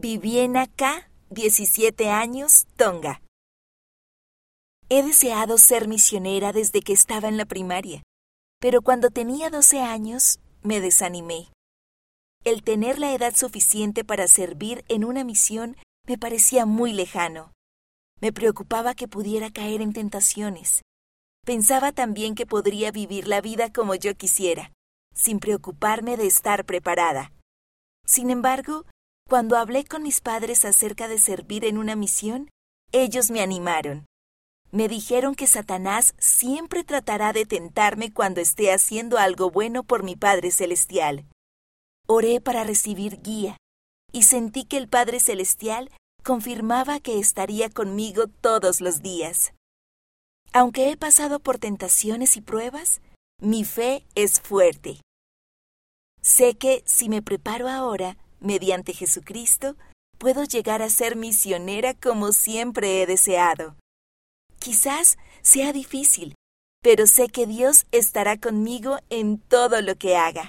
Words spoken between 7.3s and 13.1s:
la primaria, pero cuando tenía 12 años me desanimé. El tener